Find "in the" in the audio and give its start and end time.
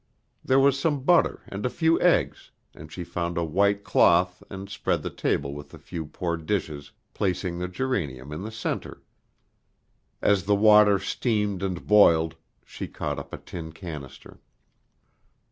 8.31-8.49